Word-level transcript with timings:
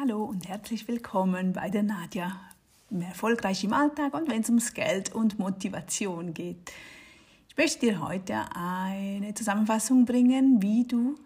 Hallo 0.00 0.22
und 0.22 0.46
herzlich 0.46 0.86
willkommen 0.86 1.54
bei 1.54 1.70
der 1.70 1.82
Nadja. 1.82 2.40
Erfolgreich 3.00 3.64
im 3.64 3.72
Alltag 3.72 4.14
und 4.14 4.30
wenn 4.30 4.42
es 4.42 4.48
ums 4.48 4.72
Geld 4.72 5.12
und 5.12 5.40
Motivation 5.40 6.34
geht. 6.34 6.70
Ich 7.48 7.56
möchte 7.56 7.80
dir 7.80 8.00
heute 8.00 8.44
eine 8.54 9.34
Zusammenfassung 9.34 10.04
bringen, 10.04 10.62
wie 10.62 10.86
du 10.86 11.16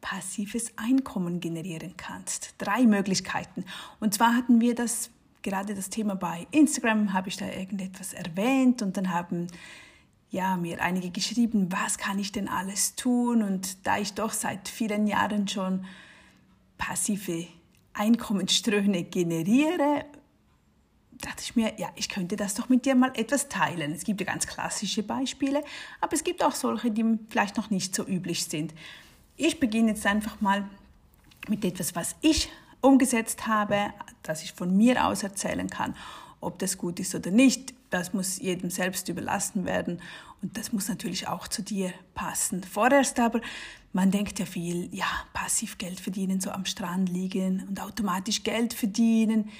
passives 0.00 0.78
Einkommen 0.78 1.40
generieren 1.40 1.94
kannst. 1.96 2.54
Drei 2.58 2.84
Möglichkeiten. 2.84 3.64
Und 3.98 4.14
zwar 4.14 4.36
hatten 4.36 4.60
wir 4.60 4.76
das 4.76 5.10
gerade 5.42 5.74
das 5.74 5.90
Thema 5.90 6.14
bei 6.14 6.46
Instagram, 6.52 7.12
habe 7.12 7.30
ich 7.30 7.36
da 7.36 7.48
irgendetwas 7.48 8.12
erwähnt 8.12 8.80
und 8.80 8.96
dann 8.96 9.10
haben 9.10 9.48
ja, 10.30 10.56
mir 10.56 10.80
einige 10.80 11.10
geschrieben, 11.10 11.66
was 11.72 11.98
kann 11.98 12.20
ich 12.20 12.30
denn 12.30 12.46
alles 12.46 12.94
tun? 12.94 13.42
Und 13.42 13.84
da 13.88 13.98
ich 13.98 14.14
doch 14.14 14.32
seit 14.32 14.68
vielen 14.68 15.08
Jahren 15.08 15.48
schon 15.48 15.84
passive 16.78 17.48
Einkommensströme 17.92 19.04
generiere, 19.04 20.04
dachte 21.20 21.42
ich 21.42 21.56
mir, 21.56 21.72
ja, 21.78 21.88
ich 21.96 22.08
könnte 22.08 22.36
das 22.36 22.54
doch 22.54 22.68
mit 22.68 22.86
dir 22.86 22.94
mal 22.94 23.12
etwas 23.14 23.48
teilen. 23.48 23.92
Es 23.92 24.04
gibt 24.04 24.20
ja 24.20 24.26
ganz 24.26 24.46
klassische 24.46 25.02
Beispiele, 25.02 25.62
aber 26.00 26.14
es 26.14 26.24
gibt 26.24 26.42
auch 26.42 26.54
solche, 26.54 26.90
die 26.90 27.18
vielleicht 27.28 27.56
noch 27.56 27.70
nicht 27.70 27.94
so 27.94 28.06
üblich 28.06 28.44
sind. 28.44 28.74
Ich 29.36 29.60
beginne 29.60 29.90
jetzt 29.90 30.06
einfach 30.06 30.40
mal 30.40 30.68
mit 31.48 31.64
etwas, 31.64 31.94
was 31.94 32.16
ich 32.20 32.50
umgesetzt 32.80 33.46
habe, 33.46 33.92
das 34.22 34.42
ich 34.42 34.52
von 34.52 34.76
mir 34.76 35.06
aus 35.06 35.22
erzählen 35.22 35.68
kann. 35.68 35.94
Ob 36.40 36.58
das 36.58 36.78
gut 36.78 37.00
ist 37.00 37.14
oder 37.14 37.30
nicht, 37.30 37.74
das 37.90 38.12
muss 38.12 38.38
jedem 38.38 38.70
selbst 38.70 39.08
überlassen 39.08 39.64
werden 39.64 40.00
und 40.42 40.56
das 40.56 40.72
muss 40.72 40.88
natürlich 40.88 41.28
auch 41.28 41.48
zu 41.48 41.62
dir 41.62 41.92
passen. 42.14 42.62
Vorerst 42.62 43.18
aber, 43.20 43.40
man 43.92 44.10
denkt 44.10 44.38
ja 44.38 44.46
viel, 44.46 44.88
ja, 44.94 45.06
passiv 45.32 45.76
Geld 45.76 46.00
verdienen, 46.00 46.40
so 46.40 46.50
am 46.50 46.64
Strand 46.64 47.08
liegen 47.08 47.66
und 47.68 47.80
automatisch 47.80 48.42
Geld 48.42 48.72
verdienen. 48.72 49.50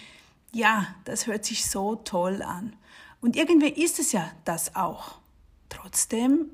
Ja, 0.52 0.86
das 1.04 1.26
hört 1.26 1.45
sich 1.45 1.66
so 1.66 1.96
toll 1.96 2.42
an. 2.42 2.74
Und 3.20 3.37
irgendwie 3.37 3.68
ist 3.68 3.98
es 3.98 4.12
ja 4.12 4.30
das 4.44 4.74
auch. 4.76 5.18
Trotzdem 5.68 6.46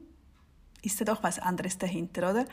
ist 0.87 1.01
da 1.01 1.05
doch 1.05 1.23
was 1.23 1.39
anderes 1.39 1.77
dahinter, 1.79 2.31
oder? 2.31 2.45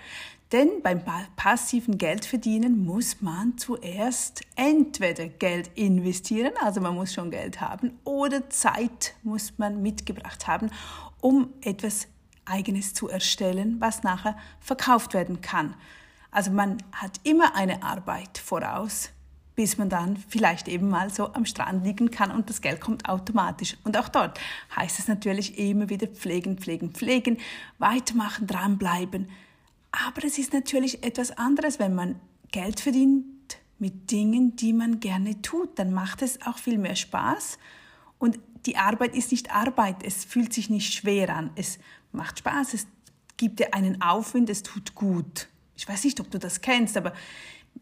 Denn 0.51 0.81
beim 0.81 1.01
passiven 1.35 1.97
Geldverdienen 1.97 2.83
muss 2.85 3.21
man 3.21 3.57
zuerst 3.57 4.41
entweder 4.55 5.27
Geld 5.27 5.71
investieren, 5.75 6.51
also 6.61 6.81
man 6.81 6.95
muss 6.95 7.13
schon 7.13 7.31
Geld 7.31 7.61
haben, 7.61 7.99
oder 8.03 8.49
Zeit 8.49 9.15
muss 9.23 9.57
man 9.57 9.81
mitgebracht 9.81 10.47
haben, 10.47 10.69
um 11.21 11.49
etwas 11.61 12.07
eigenes 12.45 12.93
zu 12.93 13.07
erstellen, 13.07 13.77
was 13.79 14.03
nachher 14.03 14.37
verkauft 14.59 15.13
werden 15.13 15.41
kann. 15.41 15.75
Also 16.31 16.51
man 16.51 16.77
hat 16.91 17.19
immer 17.23 17.55
eine 17.55 17.83
Arbeit 17.83 18.37
voraus, 18.37 19.09
bis 19.55 19.77
man 19.77 19.89
dann 19.89 20.17
vielleicht 20.17 20.67
eben 20.67 20.89
mal 20.89 21.09
so 21.11 21.33
am 21.33 21.45
Strand 21.45 21.85
liegen 21.85 22.09
kann 22.09 22.31
und 22.31 22.49
das 22.49 22.61
Geld 22.61 22.81
kommt 22.81 23.07
automatisch. 23.07 23.77
Und 23.83 23.97
auch 23.97 24.09
dort 24.09 24.39
heißt 24.75 24.99
es 24.99 25.07
natürlich 25.07 25.57
immer 25.59 25.89
wieder 25.89 26.07
pflegen, 26.07 26.57
pflegen, 26.57 26.91
pflegen, 26.91 27.37
weitermachen, 27.77 28.47
dranbleiben. 28.47 29.29
Aber 29.91 30.23
es 30.25 30.39
ist 30.39 30.53
natürlich 30.53 31.03
etwas 31.03 31.31
anderes, 31.31 31.77
wenn 31.77 31.93
man 31.93 32.19
Geld 32.51 32.79
verdient 32.79 33.25
mit 33.77 34.11
Dingen, 34.11 34.55
die 34.55 34.73
man 34.73 34.99
gerne 34.99 35.41
tut. 35.41 35.77
Dann 35.77 35.93
macht 35.93 36.21
es 36.23 36.41
auch 36.41 36.57
viel 36.57 36.79
mehr 36.79 36.95
Spaß. 36.95 37.59
Und 38.17 38.39
die 38.65 38.77
Arbeit 38.77 39.15
ist 39.15 39.31
nicht 39.31 39.53
Arbeit. 39.53 39.97
Es 40.03 40.25
fühlt 40.25 40.53
sich 40.53 40.69
nicht 40.69 40.93
schwer 40.93 41.35
an. 41.35 41.51
Es 41.55 41.77
macht 42.11 42.39
Spaß. 42.39 42.73
Es 42.73 42.87
gibt 43.37 43.59
dir 43.59 43.73
einen 43.73 44.01
Aufwind. 44.01 44.49
Es 44.49 44.63
tut 44.63 44.95
gut. 44.95 45.47
Ich 45.75 45.87
weiß 45.87 46.03
nicht, 46.05 46.19
ob 46.19 46.31
du 46.31 46.39
das 46.39 46.61
kennst, 46.61 46.97
aber 46.97 47.13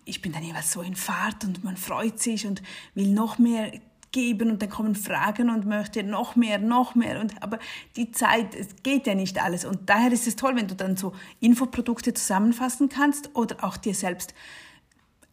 ich 0.06 0.22
bin 0.22 0.32
dann 0.32 0.44
jeweils 0.44 0.72
so 0.72 0.82
in 0.82 0.96
Fahrt 0.96 1.44
und 1.44 1.64
man 1.64 1.78
freut 1.78 2.20
sich 2.20 2.48
und 2.48 2.62
will 2.96 3.08
noch 3.08 3.38
mehr 3.38 3.72
geben 4.12 4.52
und 4.52 4.62
dann 4.62 4.70
kommen 4.70 4.96
Fragen 4.96 5.50
und 5.50 5.66
möchte 5.66 6.04
noch 6.04 6.36
mehr, 6.36 6.60
noch 6.60 6.96
mehr 6.96 7.22
und 7.22 7.42
aber 7.42 7.60
die 7.96 8.12
Zeit, 8.12 8.54
es 8.56 8.84
geht 8.84 9.08
ja 9.08 9.16
nicht 9.16 9.42
alles 9.42 9.64
und 9.64 9.90
daher 9.90 10.12
ist 10.12 10.28
es 10.28 10.36
toll, 10.36 10.56
wenn 10.56 10.68
du 10.68 10.76
dann 10.76 10.98
so 10.98 11.14
Infoprodukte 11.40 12.14
zusammenfassen 12.14 12.90
kannst 12.90 13.36
oder 13.36 13.64
auch 13.64 13.78
dir 13.78 13.96
selbst 13.96 14.34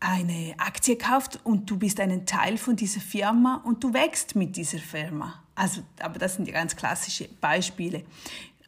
eine 0.00 0.54
Aktie 0.58 0.96
kauft 0.96 1.40
und 1.44 1.68
du 1.68 1.76
bist 1.76 1.98
ein 1.98 2.24
Teil 2.24 2.56
von 2.56 2.76
dieser 2.76 3.00
Firma 3.00 3.60
und 3.64 3.82
du 3.82 3.92
wächst 3.92 4.36
mit 4.36 4.56
dieser 4.56 4.78
Firma. 4.78 5.42
Also, 5.54 5.82
aber 5.98 6.20
das 6.20 6.36
sind 6.36 6.46
ja 6.46 6.54
ganz 6.54 6.76
klassische 6.76 7.28
Beispiele. 7.40 8.04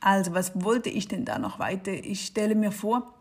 Also, 0.01 0.35
was 0.35 0.53
wollte 0.65 0.91
ich 0.91 1.07
denn 1.07 1.25
da 1.25 1.39
noch 1.39 1.61
weiter? 1.61 1.93
Ich 1.93 2.27
stelle 2.27 2.57
mir 2.57 2.73
vor, 2.73 3.15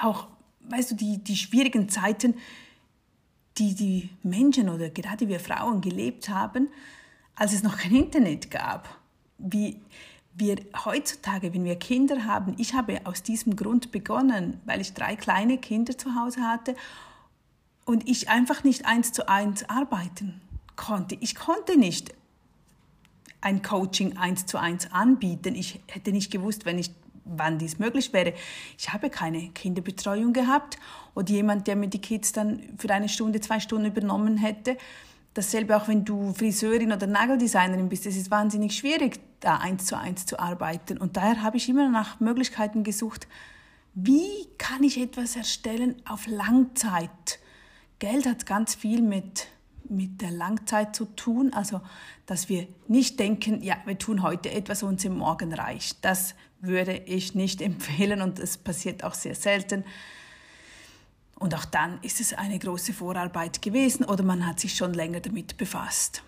auch 0.00 0.28
weißt 0.70 0.92
du, 0.92 0.94
die, 0.94 1.18
die 1.18 1.36
schwierigen 1.36 1.88
Zeiten, 1.88 2.34
die 3.58 3.74
die 3.74 4.10
Menschen 4.22 4.68
oder 4.68 4.90
gerade 4.90 5.28
wir 5.28 5.40
Frauen 5.40 5.80
gelebt 5.80 6.28
haben, 6.28 6.68
als 7.34 7.52
es 7.52 7.62
noch 7.62 7.76
kein 7.78 7.94
Internet 7.94 8.50
gab. 8.50 8.88
Wie 9.38 9.80
wir 10.34 10.56
heutzutage, 10.84 11.52
wenn 11.52 11.64
wir 11.64 11.76
Kinder 11.76 12.24
haben, 12.24 12.54
ich 12.58 12.74
habe 12.74 13.00
aus 13.04 13.22
diesem 13.22 13.56
Grund 13.56 13.90
begonnen, 13.92 14.60
weil 14.64 14.80
ich 14.80 14.94
drei 14.94 15.16
kleine 15.16 15.58
Kinder 15.58 15.98
zu 15.98 16.14
Hause 16.14 16.42
hatte 16.42 16.76
und 17.84 18.08
ich 18.08 18.28
einfach 18.28 18.64
nicht 18.64 18.86
eins 18.86 19.12
zu 19.12 19.28
eins 19.28 19.68
arbeiten 19.68 20.40
konnte. 20.76 21.16
Ich 21.20 21.34
konnte 21.34 21.78
nicht 21.78 22.14
ein 23.40 23.62
Coaching 23.62 24.16
eins 24.16 24.46
zu 24.46 24.58
eins 24.58 24.92
anbieten. 24.92 25.54
Ich 25.54 25.80
hätte 25.88 26.12
nicht 26.12 26.30
gewusst, 26.30 26.64
wenn 26.64 26.78
ich 26.78 26.90
wann 27.36 27.58
dies 27.58 27.78
möglich 27.78 28.12
wäre. 28.12 28.34
Ich 28.78 28.92
habe 28.92 29.10
keine 29.10 29.50
Kinderbetreuung 29.50 30.32
gehabt 30.32 30.78
oder 31.14 31.30
jemand, 31.30 31.66
der 31.66 31.76
mir 31.76 31.88
die 31.88 32.00
Kids 32.00 32.32
dann 32.32 32.62
für 32.78 32.90
eine 32.90 33.08
Stunde, 33.08 33.40
zwei 33.40 33.60
Stunden 33.60 33.86
übernommen 33.86 34.36
hätte. 34.36 34.76
Dasselbe 35.34 35.76
auch 35.76 35.88
wenn 35.88 36.04
du 36.04 36.32
Friseurin 36.34 36.92
oder 36.92 37.06
Nageldesignerin 37.06 37.88
bist. 37.88 38.06
Es 38.06 38.16
ist 38.16 38.30
wahnsinnig 38.30 38.76
schwierig, 38.76 39.20
da 39.40 39.58
eins 39.58 39.86
zu 39.86 39.96
eins 39.96 40.26
zu 40.26 40.38
arbeiten. 40.40 40.98
Und 40.98 41.16
daher 41.16 41.42
habe 41.42 41.56
ich 41.56 41.68
immer 41.68 41.88
nach 41.88 42.18
Möglichkeiten 42.20 42.82
gesucht, 42.82 43.28
wie 43.94 44.46
kann 44.58 44.82
ich 44.82 45.00
etwas 45.00 45.36
erstellen 45.36 45.96
auf 46.08 46.26
Langzeit. 46.26 47.38
Geld 47.98 48.26
hat 48.26 48.46
ganz 48.46 48.74
viel 48.74 49.02
mit 49.02 49.46
mit 49.90 50.20
der 50.20 50.30
Langzeit 50.30 50.94
zu 50.94 51.04
tun, 51.04 51.52
also 51.52 51.80
dass 52.26 52.48
wir 52.48 52.68
nicht 52.86 53.18
denken, 53.18 53.62
ja, 53.62 53.76
wir 53.84 53.98
tun 53.98 54.22
heute 54.22 54.50
etwas 54.50 54.82
und 54.82 55.00
sind 55.00 55.18
morgen 55.18 55.52
reich. 55.52 56.00
Das 56.00 56.34
würde 56.60 56.96
ich 57.06 57.34
nicht 57.34 57.60
empfehlen 57.62 58.22
und 58.22 58.38
es 58.38 58.58
passiert 58.58 59.04
auch 59.04 59.14
sehr 59.14 59.34
selten. 59.34 59.84
Und 61.38 61.54
auch 61.54 61.64
dann 61.64 61.98
ist 62.02 62.20
es 62.20 62.34
eine 62.34 62.58
große 62.58 62.92
Vorarbeit 62.92 63.62
gewesen 63.62 64.04
oder 64.04 64.22
man 64.22 64.46
hat 64.46 64.60
sich 64.60 64.74
schon 64.74 64.92
länger 64.92 65.20
damit 65.20 65.56
befasst. 65.56 66.22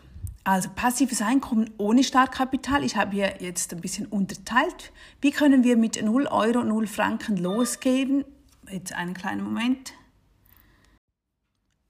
Also 0.45 0.71
passives 0.71 1.23
Einkommen 1.23 1.71
ohne 1.77 2.03
Startkapital. 2.03 2.83
Ich 2.83 2.97
habe 2.97 3.13
hier 3.13 3.37
jetzt 3.41 3.73
ein 3.73 3.81
bisschen 3.81 4.07
unterteilt. 4.07 4.91
Wie 5.21 5.31
können 5.31 5.63
wir 5.63 5.77
mit 5.77 6.03
0 6.03 6.27
Euro, 6.27 6.65
0 6.65 6.87
Franken 6.87 7.37
losgeben? 7.37 8.25
Jetzt 8.69 8.93
einen 8.95 9.15
kleinen 9.15 9.45
Moment. 9.45 9.93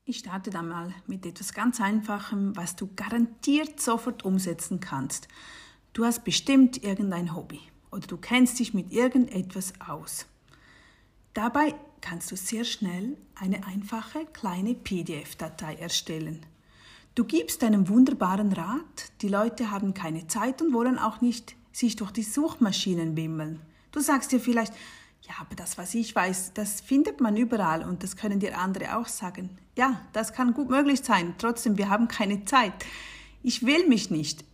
Ich 0.04 0.19
starte 0.19 0.50
da 0.50 0.62
mal 0.62 0.92
mit 1.06 1.24
etwas 1.24 1.54
ganz 1.54 1.80
Einfachem, 1.80 2.56
was 2.56 2.74
du 2.74 2.91
garantiert 2.94 3.80
sofort 3.80 4.24
umsetzen 4.24 4.80
kannst. 4.80 5.28
Du 5.92 6.04
hast 6.04 6.24
bestimmt 6.24 6.82
irgendein 6.82 7.34
Hobby 7.36 7.60
oder 7.92 8.06
du 8.06 8.16
kennst 8.16 8.58
dich 8.58 8.75
mit 8.75 8.92
irgendetwas 8.92 9.75
aus. 9.86 10.26
Dabei 11.34 11.75
kannst 12.00 12.30
du 12.30 12.36
sehr 12.36 12.64
schnell 12.64 13.16
eine 13.36 13.66
einfache 13.66 14.26
kleine 14.32 14.75
PDF-Datei 14.75 15.76
erstellen. 15.76 16.44
Du 17.14 17.25
gibst 17.25 17.62
deinem 17.62 17.88
wunderbaren 17.88 18.53
Rat, 18.53 19.12
die 19.20 19.28
Leute 19.28 19.70
haben 19.70 19.94
keine 19.94 20.26
Zeit 20.26 20.62
und 20.62 20.72
wollen 20.72 20.98
auch 20.98 21.20
nicht 21.20 21.54
sich 21.70 21.97
durch 21.97 22.10
die 22.10 22.22
Suchmaschinen 22.22 23.16
wimmeln. 23.16 23.60
Du 23.92 24.00
sagst 24.00 24.32
dir 24.32 24.41
vielleicht, 24.41 24.72
ja, 25.22 25.34
aber 25.41 25.54
das, 25.54 25.78
was 25.78 25.94
ich 25.94 26.14
weiß, 26.14 26.53
das 26.54 26.80
findet 26.80 27.20
man 27.20 27.36
überall 27.36 27.84
und 27.84 28.03
das 28.03 28.16
können 28.16 28.41
dir 28.41 28.59
andere 28.59 28.97
auch 28.97 29.09
sagen. 29.09 29.50
Ja, 29.77 30.00
das 30.12 30.33
kann 30.33 30.54
gut 30.54 30.71
möglich 30.71 31.00
sein. 31.03 31.34
Trotzdem, 31.38 31.78
wir 31.78 31.88
haben 31.88 32.09
keine 32.09 32.45
Zeit. 32.45 32.72
Ich 33.42 33.65
will 33.65 33.86
mich 33.88 34.10
nicht 34.10 34.45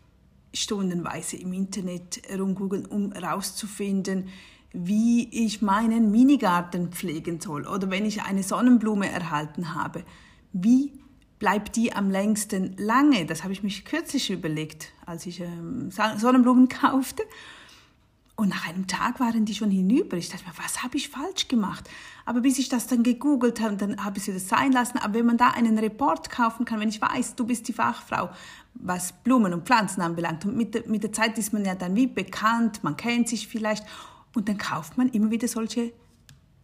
stundenweise 0.54 1.36
im 1.36 1.52
Internet 1.52 2.22
rumgoogeln, 2.38 2.86
um 2.86 3.12
herauszufinden, 3.12 4.28
wie 4.72 5.28
ich 5.46 5.62
meinen 5.62 6.10
Minigarten 6.10 6.92
pflegen 6.92 7.40
soll 7.40 7.66
oder 7.66 7.90
wenn 7.90 8.04
ich 8.04 8.22
eine 8.22 8.42
Sonnenblume 8.42 9.10
erhalten 9.10 9.74
habe. 9.74 10.04
Wie 10.52 10.92
bleibt 11.38 11.76
die 11.76 11.92
am 11.92 12.10
längsten 12.10 12.76
lange? 12.76 13.24
Das 13.26 13.42
habe 13.44 13.52
ich 13.52 13.62
mich 13.62 13.84
kürzlich 13.84 14.30
überlegt, 14.30 14.92
als 15.06 15.26
ich 15.26 15.40
ähm, 15.40 15.90
Sonnenblumen 15.90 16.68
kaufte. 16.68 17.22
Und 18.38 18.50
nach 18.50 18.68
einem 18.68 18.86
Tag 18.86 19.18
waren 19.18 19.46
die 19.46 19.54
schon 19.56 19.72
hinüber. 19.72 20.16
Ich 20.16 20.28
dachte 20.28 20.44
mir, 20.44 20.52
was 20.62 20.84
habe 20.84 20.96
ich 20.96 21.08
falsch 21.08 21.48
gemacht? 21.48 21.90
Aber 22.24 22.40
bis 22.40 22.60
ich 22.60 22.68
das 22.68 22.86
dann 22.86 23.02
gegoogelt 23.02 23.60
habe, 23.60 23.74
dann 23.74 24.04
habe 24.04 24.16
ich 24.16 24.22
es 24.22 24.28
wieder 24.28 24.38
sein 24.38 24.70
lassen. 24.70 24.98
Aber 24.98 25.14
wenn 25.14 25.26
man 25.26 25.38
da 25.38 25.48
einen 25.48 25.76
Report 25.76 26.30
kaufen 26.30 26.64
kann, 26.64 26.78
wenn 26.78 26.88
ich 26.88 27.02
weiß, 27.02 27.34
du 27.34 27.44
bist 27.44 27.66
die 27.66 27.72
Fachfrau, 27.72 28.30
was 28.74 29.10
Blumen 29.24 29.52
und 29.52 29.66
Pflanzen 29.66 30.02
anbelangt, 30.02 30.44
und 30.44 30.56
mit 30.56 30.72
der, 30.72 30.86
mit 30.86 31.02
der 31.02 31.12
Zeit 31.12 31.36
ist 31.36 31.52
man 31.52 31.64
ja 31.64 31.74
dann 31.74 31.96
wie 31.96 32.06
bekannt, 32.06 32.84
man 32.84 32.96
kennt 32.96 33.28
sich 33.28 33.48
vielleicht, 33.48 33.84
und 34.36 34.48
dann 34.48 34.56
kauft 34.56 34.96
man 34.96 35.08
immer 35.08 35.32
wieder 35.32 35.48
solche 35.48 35.92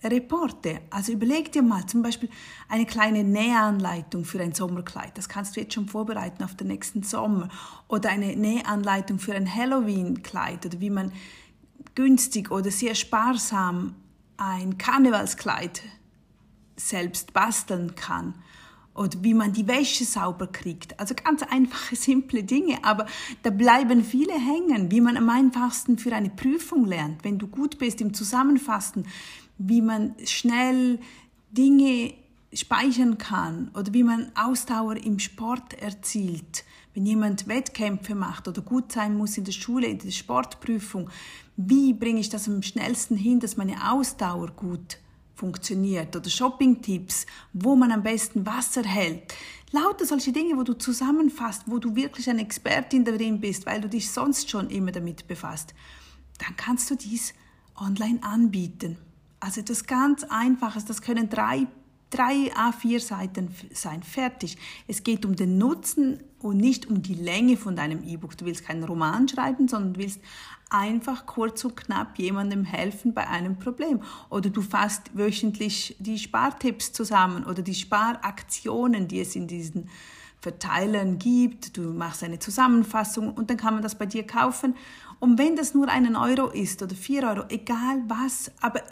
Reporte. 0.05 0.81
Also 0.91 1.11
überleg 1.11 1.51
dir 1.51 1.63
mal 1.63 1.87
zum 1.87 2.03
Beispiel 2.03 2.29
eine 2.69 2.87
kleine 2.87 3.25
Nähanleitung 3.25 4.25
für 4.25 4.41
ein 4.41 4.53
Sommerkleid. 4.53 5.19
Das 5.19 5.29
kannst 5.29 5.57
du 5.57 5.61
jetzt 5.61 5.75
schon 5.75 5.89
vorbereiten 5.89 6.45
auf 6.45 6.55
den 6.55 6.69
nächsten 6.69 7.03
Sommer. 7.03 7.49
Oder 7.89 8.11
eine 8.11 8.37
Nähanleitung 8.37 9.19
für 9.19 9.35
ein 9.35 9.53
Halloween-Kleid 9.53 10.67
oder 10.67 10.81
wie 10.81 10.91
man 10.91 11.11
günstig 11.95 12.51
oder 12.51 12.71
sehr 12.71 12.95
sparsam 12.95 13.95
ein 14.37 14.79
Karnevalskleid 14.79 15.83
selbst 16.77 17.33
basteln 17.33 17.95
kann 17.95 18.35
oder 18.95 19.23
wie 19.23 19.35
man 19.35 19.53
die 19.53 19.67
Wäsche 19.67 20.05
sauber 20.05 20.47
kriegt. 20.47 20.99
Also 20.99 21.15
ganz 21.15 21.43
einfache, 21.43 21.97
simple 21.97 22.45
Dinge, 22.45 22.79
aber 22.83 23.07
da 23.43 23.51
bleiben 23.51 24.05
viele 24.05 24.35
hängen, 24.35 24.91
wie 24.91 25.01
man 25.01 25.17
am 25.17 25.29
einfachsten 25.29 25.99
für 25.99 26.15
eine 26.15 26.31
Prüfung 26.31 26.85
lernt, 26.85 27.25
wenn 27.25 27.39
du 27.39 27.47
gut 27.47 27.79
bist 27.79 28.01
im 28.01 28.15
Zusammenfassen, 28.15 29.07
wie 29.59 29.83
man 29.83 30.15
schnell 30.25 30.99
Dinge 31.51 32.15
speichern 32.53 33.19
kann 33.19 33.71
oder 33.75 33.93
wie 33.93 34.05
man 34.05 34.31
Ausdauer 34.37 34.97
im 34.97 35.19
Sport 35.19 35.75
erzielt. 35.75 36.65
Wenn 36.95 37.07
jemand 37.07 37.49
Wettkämpfe 37.49 38.15
macht 38.15 38.47
oder 38.47 38.63
gut 38.63 38.93
sein 38.93 39.17
muss 39.17 39.37
in 39.37 39.45
der 39.45 39.53
Schule, 39.53 39.89
in 39.89 39.99
der 39.99 40.11
Sportprüfung, 40.13 41.11
wie 41.57 41.93
bringe 41.93 42.21
ich 42.21 42.29
das 42.29 42.49
am 42.49 42.63
schnellsten 42.63 43.17
hin, 43.17 43.41
dass 43.41 43.57
meine 43.57 43.93
Ausdauer 43.93 44.53
gut 44.53 44.99
funktioniert 45.35 46.15
oder 46.15 46.31
Shopping-Tipps, 46.31 47.27
wo 47.53 47.75
man 47.75 47.91
am 47.91 48.05
besten 48.05 48.47
Wasser 48.47 48.85
hält. 48.85 49.35
Lauter 49.73 50.07
solche 50.07 50.31
Dinge, 50.31 50.57
wo 50.57 50.63
du 50.63 50.75
zusammenfasst, 50.75 51.65
wo 51.67 51.79
du 51.79 51.97
wirklich 51.97 52.31
eine 52.31 52.43
Expertin 52.43 53.05
darin 53.05 53.41
bist, 53.41 53.67
weil 53.67 53.81
du 53.81 53.89
dich 53.89 54.11
sonst 54.11 54.49
schon 54.49 54.71
immer 54.71 54.93
damit 54.93 55.27
befasst. 55.27 55.75
Dann 56.39 56.57
kannst 56.57 56.91
du 56.91 56.95
dies 56.95 57.35
online 57.77 58.23
anbieten. 58.23 58.99
Also 59.41 59.61
etwas 59.61 59.85
ganz 59.85 60.23
Einfaches, 60.23 60.85
das 60.85 61.03
können 61.03 61.29
drei, 61.29 61.67
drei 62.11 62.53
A4 62.55 63.01
Seiten 63.01 63.49
sein, 63.73 64.05
fertig. 64.05 64.57
Es 64.87 65.03
geht 65.03 65.25
um 65.27 65.35
den 65.35 65.59
Nutzen 65.59 66.21
und 66.45 66.59
nicht 66.59 66.87
um 66.87 67.01
die 67.01 67.15
Länge 67.15 67.57
von 67.57 67.75
deinem 67.75 68.03
E-Book. 68.05 68.37
Du 68.37 68.45
willst 68.45 68.65
keinen 68.65 68.85
Roman 68.85 69.27
schreiben, 69.29 69.67
sondern 69.67 69.95
du 69.95 70.01
willst 70.01 70.21
einfach 70.69 71.25
kurz 71.25 71.65
und 71.65 71.77
knapp 71.77 72.19
jemandem 72.19 72.65
helfen 72.65 73.15
bei 73.15 73.27
einem 73.27 73.59
Problem. 73.59 74.03
Oder 74.29 74.51
du 74.51 74.61
fasst 74.61 75.17
wöchentlich 75.17 75.97
die 75.99 76.19
Spartipps 76.19 76.93
zusammen 76.93 77.45
oder 77.45 77.63
die 77.63 77.75
Sparaktionen, 77.75 79.09
die 79.09 79.21
es 79.21 79.35
in 79.35 79.47
diesen 79.47 79.89
Verteilern 80.41 81.19
gibt. 81.19 81.79
Du 81.79 81.95
machst 81.95 82.23
eine 82.23 82.39
Zusammenfassung 82.39 83.33
und 83.33 83.49
dann 83.49 83.57
kann 83.57 83.73
man 83.73 83.83
das 83.83 83.97
bei 83.97 84.05
dir 84.05 84.27
kaufen. 84.27 84.77
Und 85.21 85.39
wenn 85.39 85.57
das 85.57 85.73
nur 85.73 85.89
einen 85.89 86.15
Euro 86.15 86.49
ist 86.49 86.83
oder 86.83 86.95
vier 86.95 87.27
Euro, 87.27 87.45
egal 87.49 88.03
was, 88.07 88.53
aber 88.61 88.83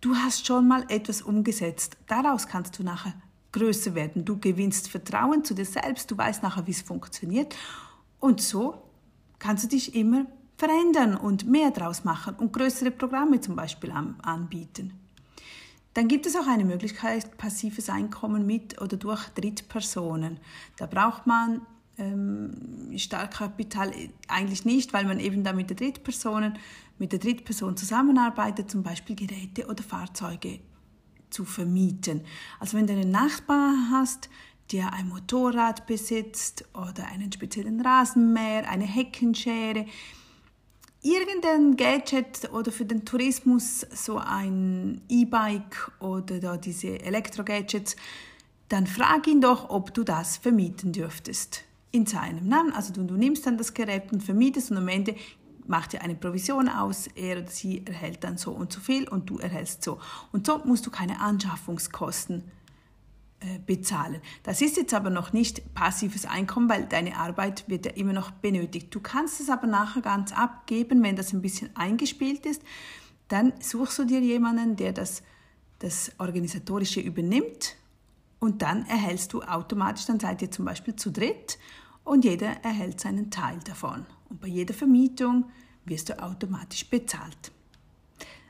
du 0.00 0.14
hast 0.14 0.46
schon 0.46 0.66
mal 0.66 0.86
etwas 0.88 1.20
umgesetzt. 1.20 1.98
Daraus 2.06 2.46
kannst 2.46 2.78
du 2.78 2.82
nachher 2.82 3.12
größer 3.52 3.94
werden. 3.94 4.24
Du 4.24 4.38
gewinnst 4.38 4.88
Vertrauen 4.88 5.44
zu 5.44 5.54
dir 5.54 5.64
selbst, 5.64 6.10
du 6.10 6.16
weißt 6.16 6.42
nachher, 6.42 6.66
wie 6.66 6.72
es 6.72 6.82
funktioniert. 6.82 7.56
Und 8.18 8.40
so 8.40 8.82
kannst 9.38 9.64
du 9.64 9.68
dich 9.68 9.94
immer 9.94 10.26
verändern 10.56 11.16
und 11.16 11.46
mehr 11.46 11.70
draus 11.70 12.04
machen 12.04 12.34
und 12.34 12.52
größere 12.52 12.90
Programme 12.90 13.40
zum 13.40 13.56
Beispiel 13.56 13.90
anbieten. 13.90 14.92
Dann 15.94 16.06
gibt 16.06 16.26
es 16.26 16.36
auch 16.36 16.46
eine 16.46 16.64
Möglichkeit, 16.64 17.36
passives 17.36 17.90
Einkommen 17.90 18.46
mit 18.46 18.80
oder 18.80 18.96
durch 18.96 19.28
Drittpersonen. 19.30 20.38
Da 20.76 20.86
braucht 20.86 21.26
man 21.26 21.62
ähm, 21.98 22.96
Startkapital 22.96 23.92
eigentlich 24.28 24.64
nicht, 24.64 24.92
weil 24.92 25.04
man 25.04 25.18
eben 25.18 25.42
da 25.42 25.52
mit 25.52 25.70
der 25.70 25.76
Drittpersonen, 25.76 26.58
mit 26.98 27.12
der 27.12 27.18
Drittperson 27.18 27.76
zusammenarbeitet, 27.76 28.70
zum 28.70 28.82
Beispiel 28.82 29.16
Geräte 29.16 29.66
oder 29.66 29.82
Fahrzeuge 29.82 30.60
zu 31.30 31.44
vermieten. 31.44 32.22
Also 32.58 32.76
wenn 32.76 32.86
du 32.86 32.92
einen 32.92 33.10
Nachbar 33.10 33.74
hast, 33.90 34.28
der 34.72 34.92
ein 34.92 35.08
Motorrad 35.08 35.86
besitzt 35.86 36.64
oder 36.74 37.06
einen 37.06 37.32
speziellen 37.32 37.80
Rasenmäher, 37.80 38.68
eine 38.68 38.84
Heckenschere, 38.84 39.86
irgendein 41.02 41.76
Gadget 41.76 42.50
oder 42.52 42.70
für 42.70 42.84
den 42.84 43.04
Tourismus 43.04 43.86
so 43.92 44.18
ein 44.18 45.00
E-Bike 45.08 45.90
oder 46.00 46.38
da 46.40 46.56
diese 46.56 47.00
Elektro-Gadgets, 47.00 47.96
dann 48.68 48.86
frag 48.86 49.26
ihn 49.26 49.40
doch, 49.40 49.70
ob 49.70 49.92
du 49.94 50.04
das 50.04 50.36
vermieten 50.36 50.92
dürftest 50.92 51.64
in 51.90 52.06
seinem 52.06 52.46
Namen. 52.46 52.72
Also 52.72 52.92
du, 52.92 53.02
du 53.02 53.14
nimmst 53.14 53.46
dann 53.46 53.58
das 53.58 53.74
Gerät 53.74 54.12
und 54.12 54.22
vermietest 54.22 54.70
und 54.70 54.76
am 54.76 54.88
Ende 54.88 55.16
macht 55.70 55.92
dir 55.92 56.02
eine 56.02 56.16
Provision 56.16 56.68
aus, 56.68 57.06
er 57.14 57.38
oder 57.38 57.48
sie 57.48 57.86
erhält 57.86 58.24
dann 58.24 58.36
so 58.36 58.50
und 58.50 58.72
so 58.72 58.80
viel 58.80 59.08
und 59.08 59.30
du 59.30 59.38
erhältst 59.38 59.84
so. 59.84 59.98
Und 60.32 60.46
so 60.46 60.58
musst 60.64 60.84
du 60.84 60.90
keine 60.90 61.20
Anschaffungskosten 61.20 62.50
äh, 63.38 63.58
bezahlen. 63.64 64.20
Das 64.42 64.60
ist 64.60 64.76
jetzt 64.76 64.92
aber 64.92 65.10
noch 65.10 65.32
nicht 65.32 65.72
passives 65.74 66.26
Einkommen, 66.26 66.68
weil 66.68 66.86
deine 66.86 67.16
Arbeit 67.16 67.68
wird 67.68 67.86
ja 67.86 67.92
immer 67.92 68.12
noch 68.12 68.32
benötigt. 68.32 68.92
Du 68.92 69.00
kannst 69.00 69.40
es 69.40 69.48
aber 69.48 69.68
nachher 69.68 70.02
ganz 70.02 70.32
abgeben, 70.32 71.02
wenn 71.04 71.14
das 71.14 71.32
ein 71.32 71.40
bisschen 71.40 71.74
eingespielt 71.76 72.44
ist. 72.46 72.62
Dann 73.28 73.52
suchst 73.60 73.98
du 74.00 74.04
dir 74.04 74.20
jemanden, 74.20 74.74
der 74.74 74.92
das, 74.92 75.22
das 75.78 76.10
Organisatorische 76.18 77.00
übernimmt 77.00 77.76
und 78.40 78.62
dann 78.62 78.86
erhältst 78.86 79.32
du 79.32 79.42
automatisch, 79.42 80.06
dann 80.06 80.18
seid 80.18 80.42
ihr 80.42 80.50
zum 80.50 80.64
Beispiel 80.64 80.96
zu 80.96 81.12
dritt 81.12 81.58
und 82.02 82.24
jeder 82.24 82.48
erhält 82.64 82.98
seinen 82.98 83.30
Teil 83.30 83.60
davon. 83.60 84.04
Und 84.30 84.40
bei 84.40 84.48
jeder 84.48 84.72
Vermietung 84.72 85.50
wirst 85.84 86.08
du 86.08 86.22
automatisch 86.22 86.88
bezahlt. 86.88 87.52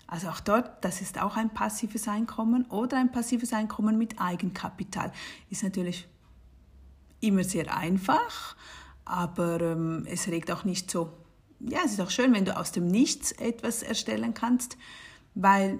Also 0.06 0.28
auch 0.28 0.40
dort, 0.40 0.84
das 0.84 1.00
ist 1.00 1.20
auch 1.20 1.36
ein 1.36 1.50
passives 1.50 2.08
Einkommen 2.08 2.64
oder 2.66 2.98
ein 2.98 3.12
passives 3.12 3.52
Einkommen 3.52 3.96
mit 3.96 4.20
Eigenkapital. 4.20 5.12
Ist 5.50 5.62
natürlich 5.62 6.08
immer 7.20 7.44
sehr 7.44 7.76
einfach, 7.76 8.56
aber 9.04 9.60
ähm, 9.60 10.06
es 10.10 10.26
regt 10.26 10.50
auch 10.50 10.64
nicht 10.64 10.90
so. 10.90 11.12
Ja, 11.60 11.80
es 11.84 11.92
ist 11.92 12.00
auch 12.00 12.10
schön, 12.10 12.32
wenn 12.32 12.44
du 12.44 12.56
aus 12.56 12.72
dem 12.72 12.88
Nichts 12.88 13.32
etwas 13.32 13.82
erstellen 13.82 14.34
kannst, 14.34 14.76
weil, 15.34 15.78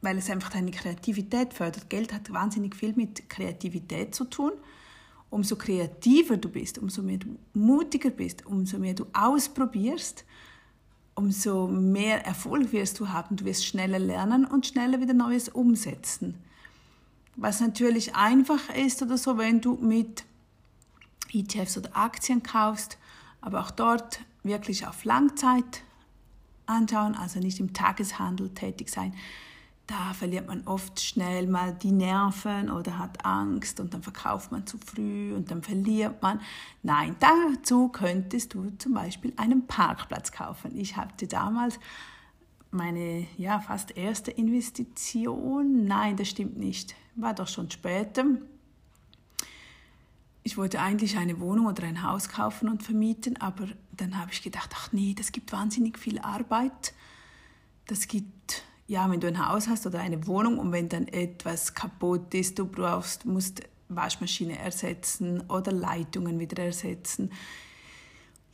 weil 0.00 0.18
es 0.18 0.28
einfach 0.28 0.50
deine 0.50 0.72
Kreativität 0.72 1.54
fördert. 1.54 1.88
Geld 1.88 2.12
hat 2.12 2.32
wahnsinnig 2.32 2.74
viel 2.74 2.94
mit 2.94 3.28
Kreativität 3.28 4.12
zu 4.14 4.24
tun. 4.24 4.52
Umso 5.30 5.56
kreativer 5.56 6.36
du 6.36 6.48
bist, 6.48 6.78
umso 6.78 7.02
mehr 7.02 7.18
du 7.18 7.36
mutiger 7.52 8.10
bist, 8.10 8.46
umso 8.46 8.78
mehr 8.78 8.94
du 8.94 9.06
ausprobierst, 9.12 10.24
umso 11.14 11.66
mehr 11.66 12.24
Erfolg 12.24 12.72
wirst 12.72 12.98
du 13.00 13.08
haben. 13.08 13.36
Du 13.36 13.44
wirst 13.44 13.66
schneller 13.66 13.98
lernen 13.98 14.44
und 14.44 14.66
schneller 14.66 15.00
wieder 15.00 15.14
Neues 15.14 15.48
umsetzen. 15.48 16.36
Was 17.36 17.60
natürlich 17.60 18.14
einfach 18.14 18.74
ist 18.74 19.02
oder 19.02 19.18
so, 19.18 19.36
wenn 19.36 19.60
du 19.60 19.74
mit 19.74 20.24
ETFs 21.32 21.76
oder 21.76 21.96
Aktien 21.96 22.42
kaufst, 22.42 22.98
aber 23.40 23.60
auch 23.60 23.70
dort 23.70 24.20
wirklich 24.42 24.86
auf 24.86 25.04
Langzeit 25.04 25.82
anschauen, 26.66 27.14
also 27.14 27.38
nicht 27.40 27.60
im 27.60 27.72
Tageshandel 27.72 28.50
tätig 28.50 28.88
sein, 28.88 29.14
da 29.88 30.12
verliert 30.12 30.46
man 30.46 30.66
oft 30.66 31.00
schnell 31.00 31.46
mal 31.46 31.72
die 31.72 31.92
Nerven 31.92 32.70
oder 32.70 32.98
hat 32.98 33.24
Angst 33.24 33.80
und 33.80 33.94
dann 33.94 34.02
verkauft 34.02 34.52
man 34.52 34.66
zu 34.66 34.76
früh 34.76 35.32
und 35.34 35.50
dann 35.50 35.62
verliert 35.62 36.20
man. 36.20 36.42
Nein, 36.82 37.16
dazu 37.20 37.88
könntest 37.88 38.52
du 38.52 38.70
zum 38.76 38.92
Beispiel 38.92 39.32
einen 39.38 39.66
Parkplatz 39.66 40.30
kaufen. 40.30 40.76
Ich 40.78 40.98
hatte 40.98 41.26
damals 41.26 41.80
meine 42.70 43.26
ja 43.38 43.60
fast 43.60 43.96
erste 43.96 44.30
Investition. 44.30 45.86
Nein, 45.86 46.16
das 46.16 46.28
stimmt 46.28 46.58
nicht. 46.58 46.94
War 47.16 47.32
doch 47.32 47.48
schon 47.48 47.70
später. 47.70 48.26
Ich 50.42 50.58
wollte 50.58 50.80
eigentlich 50.80 51.16
eine 51.16 51.40
Wohnung 51.40 51.64
oder 51.64 51.84
ein 51.84 52.02
Haus 52.02 52.28
kaufen 52.28 52.68
und 52.68 52.82
vermieten, 52.82 53.40
aber 53.40 53.68
dann 53.92 54.18
habe 54.18 54.32
ich 54.32 54.42
gedacht, 54.42 54.70
ach 54.74 54.92
nee, 54.92 55.14
das 55.16 55.32
gibt 55.32 55.50
wahnsinnig 55.50 55.98
viel 55.98 56.18
Arbeit. 56.18 56.92
Das 57.86 58.06
gibt 58.06 58.37
ja, 58.88 59.08
wenn 59.10 59.20
du 59.20 59.28
ein 59.28 59.46
Haus 59.46 59.68
hast 59.68 59.86
oder 59.86 60.00
eine 60.00 60.26
Wohnung 60.26 60.58
und 60.58 60.72
wenn 60.72 60.88
dann 60.88 61.06
etwas 61.08 61.74
kaputt 61.74 62.34
ist, 62.34 62.58
du 62.58 62.66
brauchst, 62.66 63.26
musst 63.26 63.62
Waschmaschine 63.90 64.58
ersetzen 64.58 65.42
oder 65.48 65.72
Leitungen 65.72 66.40
wieder 66.40 66.64
ersetzen. 66.64 67.30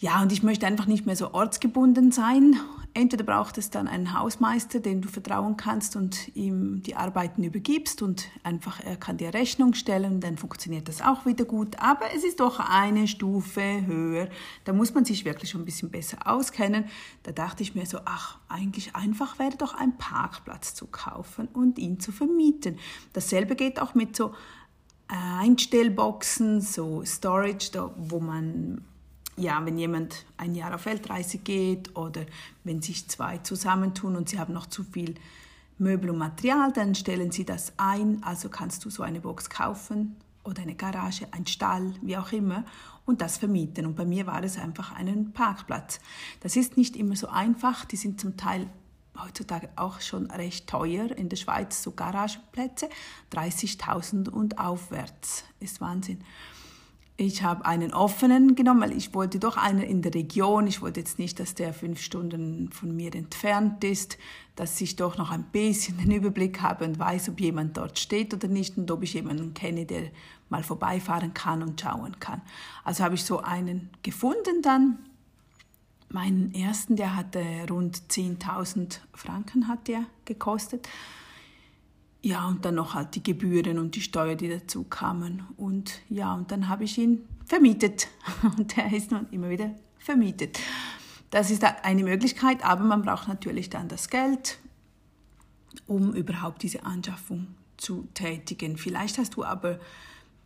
Ja, 0.05 0.21
und 0.21 0.33
ich 0.33 0.43
möchte 0.43 0.67
einfach 0.67 0.85
nicht 0.85 1.07
mehr 1.07 1.17
so 1.17 1.33
ortsgebunden 1.33 2.13
sein. 2.13 2.61
Entweder 2.93 3.25
braucht 3.25 3.57
es 3.57 3.71
dann 3.71 3.89
einen 3.89 4.13
Hausmeister, 4.13 4.81
dem 4.81 5.01
du 5.01 5.09
vertrauen 5.09 5.57
kannst 5.57 5.97
und 5.97 6.37
ihm 6.37 6.83
die 6.83 6.95
Arbeiten 6.95 7.43
übergibst 7.43 8.03
und 8.03 8.29
einfach 8.43 8.81
er 8.85 8.99
kann 8.99 9.17
dir 9.17 9.33
Rechnung 9.33 9.73
stellen, 9.73 10.21
dann 10.21 10.37
funktioniert 10.37 10.89
das 10.89 11.01
auch 11.01 11.25
wieder 11.25 11.47
gut. 11.47 11.79
Aber 11.79 12.13
es 12.15 12.23
ist 12.23 12.41
doch 12.41 12.61
eine 12.61 13.09
Stufe 13.09 13.87
höher. 13.87 14.29
Da 14.65 14.75
muss 14.75 14.93
man 14.93 15.07
sich 15.07 15.25
wirklich 15.25 15.49
schon 15.49 15.63
ein 15.63 15.65
bisschen 15.65 15.91
besser 15.91 16.19
auskennen. 16.27 16.85
Da 17.23 17.33
dachte 17.33 17.63
ich 17.63 17.75
mir 17.75 17.87
so, 17.87 17.97
ach, 18.05 18.37
eigentlich 18.51 18.95
einfach 18.95 19.39
wäre 19.39 19.57
doch 19.57 19.73
ein 19.73 19.97
Parkplatz 19.97 20.75
zu 20.75 20.87
kaufen 20.87 21.49
und 21.55 21.79
ihn 21.79 21.99
zu 21.99 22.13
vermieten. 22.13 22.79
Dasselbe 23.15 23.57
geht 23.57 23.81
auch 23.81 23.95
mit 23.95 24.15
so 24.15 24.35
Einstellboxen, 25.09 26.61
so 26.61 27.03
Storage, 27.07 27.71
da, 27.73 27.91
wo 27.97 28.21
man 28.21 28.85
ja, 29.37 29.65
wenn 29.65 29.79
jemand 29.79 30.25
ein 30.37 30.55
Jahr 30.55 30.75
auf 30.75 30.87
Weltreise 30.87 31.39
geht 31.39 31.97
oder 31.97 32.25
wenn 32.63 32.83
sich 32.83 33.09
zwei 33.09 33.39
zusammentun 33.39 34.17
und 34.17 34.29
sie 34.29 34.39
haben 34.39 34.55
noch 34.55 34.67
zu 34.67 34.85
viel 34.85 35.15
Möbel 35.79 36.11
und 36.11 36.19
Material, 36.19 36.73
dann 36.73 36.95
stellen 36.95 37.33
sie 37.33 37.45
das 37.45 37.73
ein, 37.77 38.23
also 38.23 38.49
kannst 38.49 38.85
du 38.85 38.91
so 38.91 39.03
eine 39.03 39.21
Box 39.21 39.51
kaufen 39.51 40.17
oder 40.45 40.63
eine 40.63 40.75
Garage, 40.75 41.27
ein 41.33 41.47
Stall, 41.47 41.95
wie 42.03 42.17
auch 42.17 42.33
immer, 42.33 42.65
und 43.07 43.21
das 43.21 43.39
vermieten. 43.39 43.87
Und 43.87 43.97
bei 43.97 44.05
mir 44.05 44.27
war 44.27 44.43
es 44.45 44.57
einfach 44.57 44.93
einen 44.93 45.33
Parkplatz. 45.33 46.01
Das 46.41 46.57
ist 46.57 46.77
nicht 46.77 46.97
immer 46.97 47.17
so 47.17 47.29
einfach, 47.29 47.85
die 47.85 47.97
sind 47.97 48.21
zum 48.21 48.37
Teil 48.37 48.69
heutzutage 49.19 49.69
auch 49.77 50.01
schon 50.01 50.31
recht 50.31 50.67
teuer. 50.69 51.11
In 51.17 51.29
der 51.29 51.37
Schweiz 51.37 51.83
so 51.83 51.93
Garagenplätze, 51.93 52.89
30.000 53.33 54.29
und 54.29 54.59
aufwärts, 54.59 55.45
ist 55.61 55.81
Wahnsinn. 55.81 56.23
Ich 57.17 57.45
habe 57.45 57.65
einen 57.65 57.95
offenen 57.95 58.57
genommen, 58.57 58.81
weil 58.81 58.97
ich 58.97 59.15
wollte 59.15 59.39
doch 59.39 59.57
einen 59.57 59.83
in 59.83 60.03
der 60.03 60.15
Region. 60.15 60.67
Ich 60.67 60.83
wollte 60.83 60.99
jetzt 60.99 61.21
nicht, 61.21 61.39
dass 61.39 61.55
der 61.55 61.73
fünf 61.73 62.01
Stunden 62.03 62.73
von 62.73 62.95
mir 62.95 63.15
entfernt 63.15 63.85
ist, 63.85 64.19
dass 64.57 64.81
ich 64.81 64.97
doch 64.97 65.17
noch 65.17 65.31
ein 65.31 65.45
bisschen 65.45 65.97
den 65.99 66.11
Überblick 66.11 66.61
habe 66.61 66.85
und 66.85 66.99
weiß, 66.99 67.29
ob 67.29 67.41
jemand 67.41 67.77
dort 67.77 68.01
steht 68.01 68.35
oder 68.35 68.49
nicht 68.49 68.77
und 68.77 68.91
ob 68.91 69.05
ich 69.05 69.15
jemanden 69.15 69.55
kenne, 69.55 69.87
der 69.87 70.11
mal 70.49 70.65
vorbeifahren 70.65 71.35
kann 71.35 71.63
und 71.63 71.81
schauen 71.81 72.19
kann. 72.19 72.43
Also 72.83 73.05
habe 73.05 73.15
ich 73.15 73.23
so 73.23 73.39
einen 73.39 73.91
gefunden 74.03 74.61
dann. 74.63 74.99
Meinen 76.09 76.53
ersten, 76.53 76.97
der 76.97 77.15
hatte 77.15 77.45
rund 77.71 77.97
10.000 78.11 78.99
Franken 79.13 79.69
hat 79.69 79.87
der 79.87 80.05
gekostet. 80.25 80.89
Ja, 82.25 82.49
und 82.49 82.65
dann 82.65 82.77
noch 82.77 82.95
halt 82.95 83.17
die 83.17 83.23
Gebühren 83.23 83.79
und 83.79 83.97
die 83.97 84.01
Steuer, 84.01 84.35
die 84.35 84.49
dazu 84.49 84.85
kamen. 84.85 85.43
Und 85.59 86.01
ja, 86.09 86.33
und 86.33 86.51
dann 86.51 86.71
habe 86.71 86.85
ich 86.85 86.97
ihn 86.97 87.29
vermietet. 87.45 88.09
Und 88.57 88.75
der 88.79 88.91
ist 88.95 89.11
nun 89.11 89.27
immer 89.31 89.51
wieder 89.51 89.73
vermietet. 89.99 90.59
Das 91.29 91.51
ist 91.51 91.63
eine 91.63 92.03
Möglichkeit, 92.03 92.65
aber 92.65 92.83
man 92.83 93.03
braucht 93.03 93.29
natürlich 93.29 93.69
dann 93.69 93.89
das 93.89 94.09
Geld, 94.09 94.59
um 95.87 96.15
überhaupt 96.15 96.63
diese 96.63 96.87
Anschaffung 96.87 97.49
zu 97.77 98.09
tätigen. 98.15 98.79
Vielleicht 98.79 99.19
hast 99.19 99.37
du 99.37 99.45
aber 99.45 99.79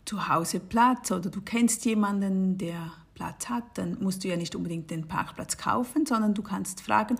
zu 0.04 0.28
Hause 0.28 0.58
Platz 0.58 1.12
oder 1.12 1.30
du 1.30 1.40
kennst 1.42 1.84
jemanden, 1.84 2.58
der 2.58 2.90
Platz 3.14 3.48
hat, 3.48 3.78
dann 3.78 3.98
musst 4.00 4.24
du 4.24 4.28
ja 4.28 4.36
nicht 4.36 4.56
unbedingt 4.56 4.90
den 4.90 5.06
Parkplatz 5.06 5.56
kaufen, 5.56 6.06
sondern 6.06 6.34
du 6.34 6.42
kannst 6.42 6.80
fragen, 6.80 7.18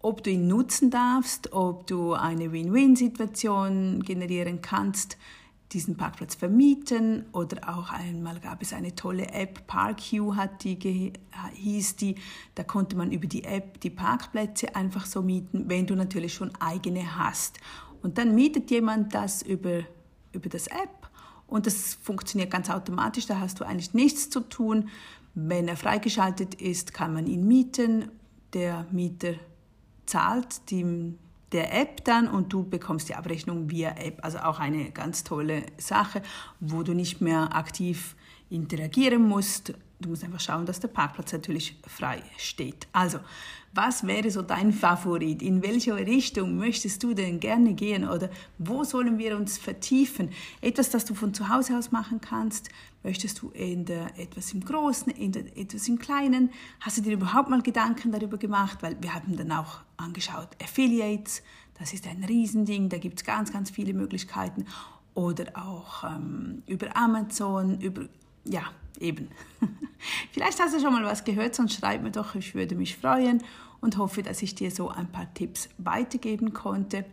ob 0.00 0.24
du 0.24 0.30
ihn 0.30 0.48
nutzen 0.48 0.90
darfst, 0.90 1.52
ob 1.52 1.86
du 1.86 2.14
eine 2.14 2.52
Win-Win-Situation 2.52 4.02
generieren 4.02 4.62
kannst, 4.62 5.18
diesen 5.72 5.96
Parkplatz 5.96 6.34
vermieten 6.34 7.26
oder 7.32 7.68
auch 7.68 7.90
einmal 7.90 8.40
gab 8.40 8.60
es 8.60 8.72
eine 8.72 8.94
tolle 8.94 9.28
App, 9.28 9.66
ParkU 9.68 10.34
hat 10.34 10.64
die 10.64 11.12
hieß 11.52 11.96
die, 11.96 12.16
da 12.56 12.64
konnte 12.64 12.96
man 12.96 13.12
über 13.12 13.26
die 13.26 13.44
App 13.44 13.80
die 13.80 13.90
Parkplätze 13.90 14.74
einfach 14.74 15.06
so 15.06 15.22
mieten, 15.22 15.64
wenn 15.68 15.86
du 15.86 15.94
natürlich 15.94 16.34
schon 16.34 16.50
eigene 16.58 17.16
hast. 17.16 17.60
Und 18.02 18.18
dann 18.18 18.34
mietet 18.34 18.70
jemand 18.70 19.14
das 19.14 19.42
über, 19.42 19.82
über 20.32 20.48
das 20.48 20.66
App 20.66 21.10
und 21.46 21.66
das 21.66 21.94
funktioniert 21.94 22.50
ganz 22.50 22.70
automatisch, 22.70 23.26
da 23.26 23.38
hast 23.38 23.60
du 23.60 23.64
eigentlich 23.64 23.94
nichts 23.94 24.30
zu 24.30 24.40
tun. 24.40 24.88
Wenn 25.34 25.68
er 25.68 25.76
freigeschaltet 25.76 26.54
ist, 26.56 26.94
kann 26.94 27.12
man 27.12 27.26
ihn 27.26 27.46
mieten. 27.46 28.10
Der 28.54 28.86
Mieter 28.90 29.34
zahlt 30.10 30.70
die, 30.70 31.14
der 31.52 31.72
App 31.80 32.04
dann 32.04 32.28
und 32.28 32.52
du 32.52 32.68
bekommst 32.68 33.08
die 33.08 33.14
Abrechnung 33.14 33.70
via 33.70 33.90
App. 33.90 34.18
Also 34.22 34.38
auch 34.38 34.58
eine 34.58 34.90
ganz 34.90 35.24
tolle 35.24 35.62
Sache, 35.78 36.22
wo 36.58 36.82
du 36.82 36.94
nicht 36.94 37.20
mehr 37.20 37.54
aktiv 37.54 38.16
interagieren 38.50 39.26
musst. 39.26 39.72
Du 40.00 40.08
musst 40.08 40.24
einfach 40.24 40.40
schauen, 40.40 40.66
dass 40.66 40.80
der 40.80 40.88
Parkplatz 40.88 41.32
natürlich 41.32 41.76
frei 41.86 42.22
steht. 42.38 42.88
Also, 42.92 43.20
was 43.72 44.04
wäre 44.06 44.30
so 44.30 44.42
dein 44.42 44.72
Favorit? 44.72 45.42
In 45.42 45.62
welche 45.62 45.94
Richtung 45.94 46.56
möchtest 46.56 47.02
du 47.02 47.14
denn 47.14 47.38
gerne 47.38 47.74
gehen 47.74 48.08
oder 48.08 48.28
wo 48.58 48.82
sollen 48.82 49.18
wir 49.18 49.36
uns 49.36 49.58
vertiefen? 49.58 50.30
Etwas, 50.60 50.90
das 50.90 51.04
du 51.04 51.14
von 51.14 51.32
zu 51.34 51.48
Hause 51.48 51.78
aus 51.78 51.92
machen 51.92 52.20
kannst? 52.20 52.70
Möchtest 53.04 53.42
du 53.42 53.50
in 53.50 53.84
der, 53.84 54.18
etwas 54.18 54.52
im 54.52 54.64
Großen, 54.64 55.12
in 55.12 55.32
der, 55.32 55.56
etwas 55.56 55.86
im 55.86 55.98
Kleinen? 55.98 56.50
Hast 56.80 56.98
du 56.98 57.02
dir 57.02 57.12
überhaupt 57.12 57.48
mal 57.48 57.62
Gedanken 57.62 58.10
darüber 58.10 58.38
gemacht? 58.38 58.78
Weil 58.80 58.96
wir 59.00 59.14
haben 59.14 59.36
dann 59.36 59.52
auch 59.52 59.80
angeschaut, 59.96 60.48
Affiliates, 60.60 61.42
das 61.78 61.92
ist 61.92 62.06
ein 62.06 62.24
Riesending, 62.24 62.88
da 62.88 62.98
gibt 62.98 63.20
es 63.20 63.24
ganz, 63.24 63.52
ganz 63.52 63.70
viele 63.70 63.94
Möglichkeiten. 63.94 64.66
Oder 65.14 65.46
auch 65.54 66.04
ähm, 66.04 66.62
über 66.66 66.96
Amazon, 66.96 67.80
über 67.80 68.08
ja, 68.44 68.62
eben. 68.98 69.28
Vielleicht 70.32 70.58
hast 70.60 70.74
du 70.74 70.80
schon 70.80 70.92
mal 70.92 71.04
was 71.04 71.24
gehört, 71.24 71.54
sonst 71.54 71.74
schreib 71.74 72.02
mir 72.02 72.10
doch, 72.10 72.34
ich 72.34 72.54
würde 72.54 72.74
mich 72.74 72.96
freuen 72.96 73.42
und 73.80 73.96
hoffe, 73.96 74.22
dass 74.22 74.42
ich 74.42 74.54
dir 74.54 74.70
so 74.70 74.88
ein 74.88 75.10
paar 75.10 75.32
Tipps 75.34 75.68
weitergeben 75.78 76.52
konnte. 76.52 77.04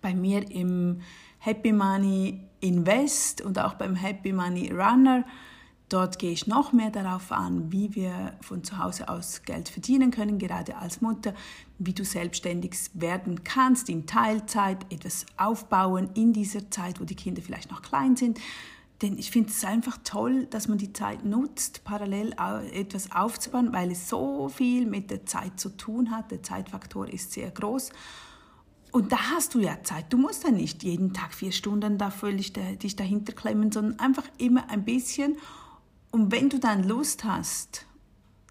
Bei 0.00 0.14
mir 0.14 0.50
im 0.50 1.00
Happy 1.38 1.72
Money 1.72 2.40
Invest 2.60 3.40
und 3.40 3.58
auch 3.58 3.74
beim 3.74 3.94
Happy 3.96 4.32
Money 4.32 4.70
Runner, 4.70 5.24
dort 5.88 6.18
gehe 6.18 6.30
ich 6.32 6.46
noch 6.46 6.72
mehr 6.72 6.90
darauf 6.90 7.32
an, 7.32 7.72
wie 7.72 7.94
wir 7.94 8.34
von 8.42 8.62
zu 8.62 8.78
Hause 8.78 9.08
aus 9.08 9.42
Geld 9.42 9.68
verdienen 9.68 10.10
können, 10.10 10.38
gerade 10.38 10.76
als 10.76 11.00
Mutter, 11.00 11.34
wie 11.78 11.94
du 11.94 12.04
selbstständig 12.04 12.72
werden 12.94 13.42
kannst 13.42 13.88
in 13.88 14.06
Teilzeit, 14.06 14.84
etwas 14.92 15.26
aufbauen 15.36 16.10
in 16.14 16.32
dieser 16.32 16.70
Zeit, 16.70 17.00
wo 17.00 17.04
die 17.04 17.16
Kinder 17.16 17.42
vielleicht 17.42 17.70
noch 17.70 17.82
klein 17.82 18.16
sind 18.16 18.38
denn 19.02 19.16
ich 19.16 19.30
finde 19.30 19.50
es 19.50 19.64
einfach 19.64 19.98
toll, 20.04 20.46
dass 20.46 20.68
man 20.68 20.76
die 20.76 20.92
Zeit 20.92 21.24
nutzt, 21.24 21.84
parallel 21.84 22.34
etwas 22.72 23.12
aufzubauen, 23.12 23.72
weil 23.72 23.90
es 23.92 24.08
so 24.08 24.48
viel 24.48 24.86
mit 24.86 25.10
der 25.10 25.24
Zeit 25.24 25.58
zu 25.58 25.70
tun 25.70 26.10
hat. 26.10 26.30
Der 26.30 26.42
Zeitfaktor 26.42 27.08
ist 27.08 27.32
sehr 27.32 27.50
groß. 27.50 27.90
Und 28.92 29.12
da 29.12 29.30
hast 29.30 29.54
du 29.54 29.60
ja 29.60 29.82
Zeit. 29.84 30.12
Du 30.12 30.18
musst 30.18 30.44
ja 30.44 30.50
nicht 30.50 30.82
jeden 30.82 31.14
Tag 31.14 31.32
vier 31.32 31.52
Stunden 31.52 31.96
da 31.96 32.10
völlig 32.10 32.52
dich 32.52 32.96
dahinter 32.96 33.32
klemmen, 33.32 33.72
sondern 33.72 33.98
einfach 34.00 34.24
immer 34.36 34.68
ein 34.68 34.84
bisschen. 34.84 35.38
Und 36.10 36.32
wenn 36.32 36.50
du 36.50 36.58
dann 36.58 36.86
Lust 36.86 37.24
hast, 37.24 37.86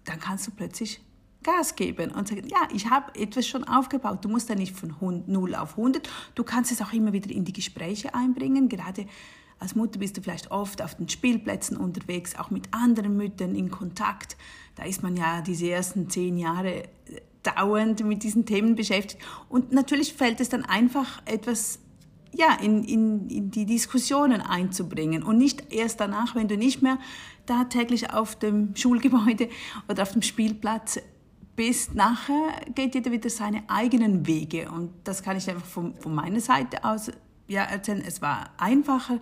dann 0.06 0.18
kannst 0.18 0.46
du 0.46 0.50
plötzlich 0.50 1.00
Gas 1.42 1.76
geben 1.76 2.10
und 2.10 2.26
sagen, 2.26 2.48
ja, 2.48 2.68
ich 2.72 2.90
habe 2.90 3.14
etwas 3.14 3.46
schon 3.46 3.64
aufgebaut. 3.64 4.24
Du 4.24 4.28
musst 4.28 4.48
ja 4.48 4.54
nicht 4.54 4.74
von 4.74 4.94
0 5.26 5.54
auf 5.54 5.72
100. 5.72 6.08
Du 6.34 6.42
kannst 6.42 6.72
es 6.72 6.82
auch 6.82 6.92
immer 6.92 7.12
wieder 7.12 7.30
in 7.30 7.44
die 7.44 7.52
Gespräche 7.52 8.14
einbringen. 8.14 8.68
Gerade 8.68 9.06
als 9.60 9.74
Mutter 9.74 9.98
bist 9.98 10.16
du 10.16 10.22
vielleicht 10.22 10.50
oft 10.50 10.82
auf 10.82 10.94
den 10.96 11.08
Spielplätzen 11.08 11.76
unterwegs, 11.76 12.34
auch 12.34 12.50
mit 12.50 12.72
anderen 12.72 13.16
Müttern 13.16 13.54
in 13.54 13.70
Kontakt. 13.70 14.36
Da 14.74 14.84
ist 14.84 15.02
man 15.02 15.16
ja 15.16 15.42
diese 15.42 15.70
ersten 15.70 16.08
zehn 16.08 16.38
Jahre 16.38 16.84
äh, 16.84 16.88
dauernd 17.42 18.04
mit 18.04 18.22
diesen 18.22 18.46
Themen 18.46 18.74
beschäftigt. 18.74 19.22
Und 19.48 19.70
natürlich 19.72 20.14
fällt 20.14 20.40
es 20.40 20.48
dann 20.48 20.64
einfach 20.64 21.22
etwas 21.26 21.78
ja, 22.32 22.56
in, 22.62 22.84
in, 22.84 23.28
in 23.28 23.50
die 23.50 23.66
Diskussionen 23.66 24.40
einzubringen 24.40 25.22
und 25.22 25.36
nicht 25.36 25.72
erst 25.72 26.00
danach, 26.00 26.34
wenn 26.34 26.48
du 26.48 26.56
nicht 26.56 26.80
mehr 26.80 26.98
da 27.46 27.64
täglich 27.64 28.12
auf 28.12 28.36
dem 28.36 28.74
Schulgebäude 28.76 29.48
oder 29.88 30.02
auf 30.04 30.12
dem 30.12 30.22
Spielplatz 30.22 31.00
bist. 31.56 31.94
Nachher 31.94 32.52
geht 32.74 32.94
jeder 32.94 33.10
wieder 33.10 33.28
seine 33.28 33.68
eigenen 33.68 34.26
Wege 34.26 34.70
und 34.70 34.92
das 35.04 35.22
kann 35.22 35.36
ich 35.36 35.50
einfach 35.50 35.66
von, 35.66 35.94
von 35.96 36.14
meiner 36.14 36.40
Seite 36.40 36.84
aus 36.84 37.10
ja, 37.50 37.64
erzählen. 37.64 38.02
Es 38.06 38.22
war 38.22 38.50
einfacher, 38.56 39.20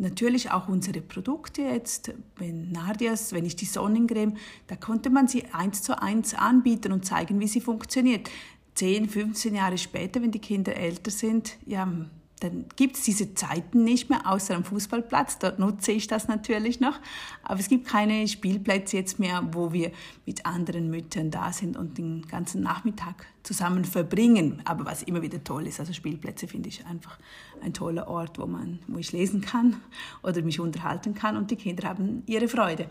Natürlich 0.00 0.52
auch 0.52 0.68
unsere 0.68 1.00
Produkte 1.00 1.62
jetzt, 1.62 2.12
wenn 2.36 2.70
Nardias, 2.70 3.32
wenn 3.32 3.44
ich 3.44 3.56
die 3.56 3.64
Sonnencreme, 3.64 4.36
da 4.68 4.76
konnte 4.76 5.10
man 5.10 5.26
sie 5.26 5.46
eins 5.46 5.82
zu 5.82 6.00
eins 6.00 6.34
anbieten 6.34 6.92
und 6.92 7.04
zeigen, 7.04 7.40
wie 7.40 7.48
sie 7.48 7.60
funktioniert. 7.60 8.30
10, 8.74 9.08
15 9.08 9.56
Jahre 9.56 9.76
später, 9.76 10.22
wenn 10.22 10.30
die 10.30 10.38
Kinder 10.38 10.76
älter 10.76 11.10
sind, 11.10 11.58
ja, 11.66 11.92
dann 12.40 12.66
gibt 12.76 12.96
es 12.96 13.02
diese 13.02 13.34
Zeiten 13.34 13.84
nicht 13.84 14.10
mehr, 14.10 14.26
außer 14.26 14.54
am 14.54 14.64
Fußballplatz. 14.64 15.38
Dort 15.38 15.58
nutze 15.58 15.92
ich 15.92 16.06
das 16.06 16.28
natürlich 16.28 16.80
noch. 16.80 16.98
Aber 17.42 17.60
es 17.60 17.68
gibt 17.68 17.86
keine 17.86 18.26
Spielplätze 18.28 18.96
jetzt 18.96 19.18
mehr, 19.18 19.46
wo 19.52 19.72
wir 19.72 19.92
mit 20.26 20.46
anderen 20.46 20.90
Müttern 20.90 21.30
da 21.30 21.52
sind 21.52 21.76
und 21.76 21.98
den 21.98 22.26
ganzen 22.26 22.62
Nachmittag 22.62 23.26
zusammen 23.42 23.84
verbringen. 23.84 24.62
Aber 24.64 24.84
was 24.84 25.02
immer 25.02 25.22
wieder 25.22 25.42
toll 25.42 25.66
ist, 25.66 25.80
also 25.80 25.92
Spielplätze 25.92 26.48
finde 26.48 26.68
ich 26.68 26.84
einfach 26.86 27.18
ein 27.62 27.72
toller 27.72 28.08
Ort, 28.08 28.38
wo, 28.38 28.46
man, 28.46 28.80
wo 28.86 28.98
ich 28.98 29.12
lesen 29.12 29.40
kann 29.40 29.76
oder 30.22 30.42
mich 30.42 30.60
unterhalten 30.60 31.14
kann 31.14 31.36
und 31.36 31.50
die 31.50 31.56
Kinder 31.56 31.88
haben 31.88 32.22
ihre 32.26 32.48
Freude. 32.48 32.88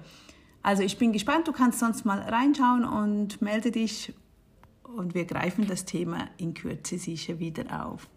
Also 0.64 0.84
ich 0.84 0.98
bin 0.98 1.14
gespannt, 1.14 1.48
du 1.48 1.54
kannst 1.54 1.80
sonst 1.80 2.06
mal 2.06 2.20
reinschauen 2.20 2.84
und 2.84 3.42
melde 3.42 3.72
dich 3.72 4.14
und 4.84 5.14
wir 5.14 5.26
greifen 5.26 5.68
das 5.68 5.86
Thema 5.86 6.30
in 6.38 6.54
Kürze 6.54 6.98
sicher 6.98 7.40
wieder 7.40 7.86
auf. 7.86 8.10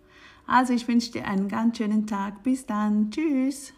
Also 0.51 0.73
ich 0.73 0.89
wünsche 0.89 1.13
dir 1.13 1.29
einen 1.29 1.47
ganz 1.47 1.79
schönen 1.79 2.09
Tag. 2.09 2.43
Bis 2.43 2.67
dann. 2.67 3.13
Tschüss. 3.13 3.73